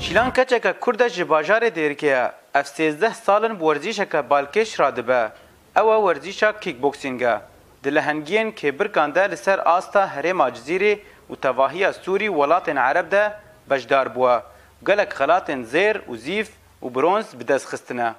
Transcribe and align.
Şîlan 0.00 0.32
keçeke 0.32 0.72
Kurd 0.72 1.08
ji 1.08 1.22
bajarê 1.22 1.68
dêrikeya 1.76 2.32
ev 2.54 2.60
sêzdeh 2.74 3.10
salin 3.12 3.60
bi 3.60 3.60
werzîşeke 3.64 4.18
balkêş 4.30 4.80
radibe. 4.80 5.28
Ew 5.76 5.88
e 5.92 5.96
werzîşa 6.06 6.60
kîkboksîng 6.60 7.22
e. 7.22 7.40
Di 7.84 7.88
lehengiyên 7.88 8.52
kêbirkan 8.52 9.14
de 9.14 9.30
li 9.30 9.36
ser 9.36 9.60
asta 9.64 10.06
herêma 10.16 10.48
cizîrê 10.50 10.98
û 11.30 11.36
tevahiya 11.40 11.92
Sûrî 11.92 12.26
welatên 12.28 12.78
Ereb 12.90 13.12
de 13.12 13.32
bejdar 13.70 14.06
bûye. 14.14 14.40
Gelek 14.86 15.12
xelatên 15.12 15.64
zêr 15.64 15.96
û 16.10 16.16
zîf 16.16 16.46
û 16.82 16.94
bronz 16.94 17.40
bi 17.40 17.48
destxistine. 17.48 18.12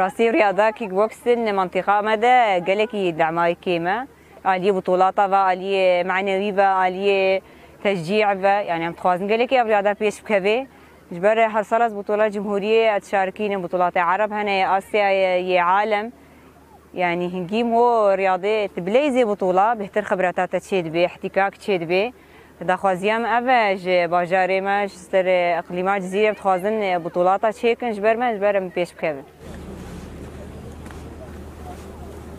راسي 0.00 0.24
رياضة 0.36 0.66
كيك 0.78 0.90
بوكسن 1.00 1.40
منطقة 1.60 1.96
مدى 2.08 2.36
قالك 2.68 2.92
دعمها 3.20 3.54
كيما 3.66 3.96
عليه 4.52 4.72
بطولاتها 4.76 5.38
عليه 5.50 5.80
معنوية 6.10 6.66
عليه 6.84 7.40
تشجيع 7.84 8.34
با 8.34 8.48
يعني 8.48 8.84
عم 8.86 8.92
تخوازن 8.92 9.28
قال 9.28 9.38
لك 9.40 9.52
يا 9.52 9.62
رياضه 9.62 9.92
بيش 9.92 10.20
بكبي 10.20 10.66
جبر 11.12 11.38
هر 11.46 11.62
سنه 11.62 11.88
بطوله 11.88 12.28
جمهوريه 12.28 12.98
تشاركين 12.98 13.62
بطولات 13.62 13.96
عرب 13.96 14.32
هنا 14.32 14.50
يا 14.50 14.78
اسيا 14.78 15.10
يا 15.36 15.62
عالم 15.62 16.12
يعني 16.94 17.26
هنجيم 17.28 17.74
هو 17.74 18.10
رياضة 18.14 18.66
تبليزي 18.66 19.24
بطوله 19.24 19.74
بهتر 19.74 20.02
خبراتها 20.02 20.46
تشيد 20.46 20.88
بي 20.92 21.06
احتكاك 21.06 21.56
تشيد 21.56 21.82
بي 21.82 22.14
دا 22.60 22.76
خوازيام 22.76 23.24
افاج 23.26 23.88
باجاري 24.10 24.60
ما 24.60 24.84
جستر 24.86 25.24
اقليما 25.58 25.98
جزيره 25.98 26.32
بتخوازن 26.32 26.98
بطولات 26.98 27.46
تشيكن 27.46 27.90
جبر 27.90 28.16
ما 28.16 28.34
جبر 28.34 28.58
بيش 28.58 28.92
بكبي 28.92 29.22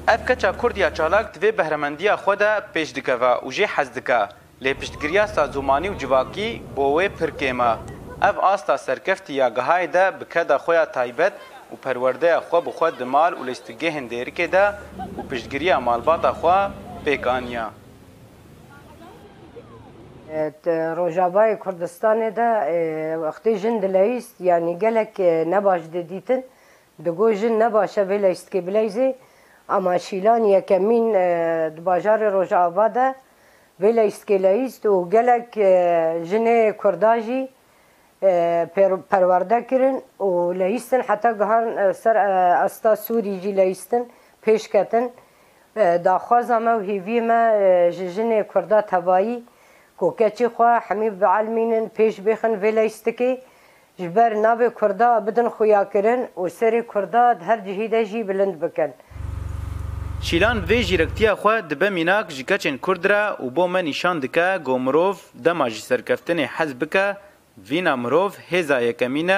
اف 0.09 0.31
کچا 0.31 0.45
کوردیا 0.51 0.89
چالاک 0.89 1.39
دوی 1.39 1.51
بهرمندیا 1.51 2.15
خود 2.15 2.41
پیش 2.73 2.93
دکا 2.95 3.39
و 3.45 3.49
جی 3.51 3.65
حز 3.65 3.89
دکا 3.89 4.29
Lêpiştgiriya 4.65 5.25
sazûmanî 5.35 5.89
û 5.93 5.95
civakî 6.01 6.49
bo 6.75 6.85
wê 6.97 7.07
pir 7.17 7.31
kêma. 7.41 7.71
Ev 8.29 8.37
asta 8.53 8.77
serkeftiya 8.77 9.47
gihayê 9.47 9.93
de 9.93 10.05
bi 10.19 10.25
keda 10.33 10.57
xwe 10.57 10.75
ya 10.75 10.91
taybet 10.91 11.33
û 11.73 11.75
perwerdeya 11.85 12.39
xwe 12.47 12.59
bi 12.65 12.69
xwe 12.77 12.89
di 12.99 13.05
mal 13.15 13.33
û 13.39 13.41
lêstîgehên 13.49 14.05
dêrikê 14.13 14.47
de 14.55 14.65
û 15.17 15.27
piştgiriya 15.29 15.77
malbata 15.81 16.31
xwe 16.39 16.57
pêk 17.05 17.23
aniya. 17.37 17.69
Rojavayê 20.99 21.57
Kurdistanê 21.65 22.35
de 22.35 22.49
wextê 23.25 23.55
jin 23.57 23.81
dileyîst 23.81 24.35
yanî 24.41 24.79
gelek 24.79 25.19
nebaş 25.53 25.81
didîtin 25.93 26.41
digo 27.05 27.31
jin 27.33 27.59
nebaşe 27.59 28.01
vê 28.01 28.17
leyîstkê 28.25 28.59
bileyzê 28.67 29.15
ama 29.67 29.99
şîlan 29.99 30.43
yekemîn 30.43 31.07
di 31.75 31.81
bajarê 31.89 32.31
Rojava 32.33 32.95
de 32.95 33.15
ویلا 33.83 34.03
اسکیلایست 34.11 34.83
و 34.91 34.95
گلک 35.13 35.51
جنه 36.29 36.57
کرداجی 36.83 37.41
پرورده 39.11 39.59
کرن 39.69 39.95
و 40.27 40.51
لیستن 40.59 41.01
حتی 41.09 41.29
گهان 41.39 41.65
سر 42.01 42.17
استا 42.65 42.91
سوری 43.03 43.33
جی 43.43 43.51
لیستن 43.59 44.03
پیش 44.43 44.63
کتن 44.73 45.05
داخواز 46.07 46.49
ما 46.65 46.73
و 46.79 46.81
هیوی 46.89 47.17
ما 47.29 47.41
جنه 48.15 48.39
کردا 48.53 48.79
تبایی 48.91 49.35
کوکچی 49.99 50.47
خواه 50.55 50.75
حمی 50.87 51.09
بعلمینن 51.21 51.85
پیش 51.97 52.15
بخن 52.27 52.53
ویلا 52.63 52.83
استکی 52.89 53.31
جبر 53.99 54.31
ناب 54.45 54.59
کردا 54.79 55.09
بدن 55.25 55.47
خویا 55.55 55.83
کرن 55.93 56.21
و 56.37 56.47
سر 56.57 56.73
کردا 56.93 57.23
هر 57.47 57.59
جهیده 57.65 58.01
جی 58.09 58.19
بلند 58.29 58.55
بکن 58.63 58.91
شیلان 60.27 60.59
وی 60.69 60.77
جیرکتیا 60.87 61.33
خو 61.41 61.51
د 61.69 61.71
بمیناک 61.81 62.29
جکچن 62.37 62.77
کوردرا 62.85 63.21
او 63.39 63.47
بو 63.55 63.67
من 63.73 63.85
نشان 63.89 64.21
دکا 64.23 64.47
ګومروف 64.69 65.21
د 65.45 65.55
ماجی 65.59 65.79
سرکفتن 65.85 66.39
حزب 66.55 66.83
کا 66.95 67.05
وینا 67.69 67.95
مروف 68.01 68.39
هزا 68.51 68.81
یکمینه 68.89 69.37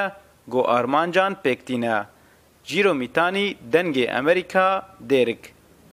گو 0.52 0.64
آرمان 0.78 1.12
جان 1.18 1.34
پیکتینه 1.44 2.02
جیرو 2.68 2.94
میتانی 3.03 3.47
دنگ 3.74 4.03
امریکا 4.22 4.68
دیرک 5.09 5.61